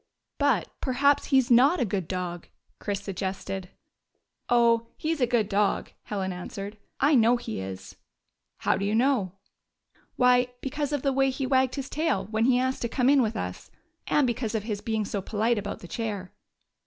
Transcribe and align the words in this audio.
"But, 0.49 0.67
perhaps, 0.81 1.25
he 1.25 1.39
's 1.39 1.51
not 1.51 1.79
a 1.79 1.85
good 1.85 2.07
dog," 2.07 2.47
Chris 2.79 3.01
suggested." 3.01 3.69
Oh, 4.49 4.87
he 4.97 5.11
*s 5.11 5.19
a 5.21 5.27
good 5.27 5.47
dog," 5.47 5.91
Helen 6.05 6.33
answered. 6.33 6.79
"I 6.99 7.13
know 7.13 7.37
he 7.37 7.59
is."" 7.61 7.97
How 8.65 8.77
do 8.77 8.83
you 8.83 8.95
know?"" 8.95 9.33
Why, 10.15 10.47
because 10.59 10.91
of 10.91 11.03
the 11.03 11.13
way 11.13 11.29
he 11.29 11.45
wagged 11.45 11.75
his 11.75 11.87
tail 11.87 12.23
53 12.23 12.25
GYPSY, 12.25 12.25
THE 12.25 12.25
TALKING 12.25 12.25
DOG 12.25 12.33
when 12.33 12.45
he 12.51 12.59
asked 12.59 12.81
to 12.81 12.89
come 12.97 13.09
in 13.11 13.21
with 13.21 13.35
us, 13.37 13.71
and 14.07 14.25
because 14.25 14.55
of 14.55 14.63
his 14.63 14.81
being 14.81 15.05
so 15.05 15.21
polite 15.21 15.59
about 15.59 15.81
the 15.81 15.87
chair." 15.87 16.33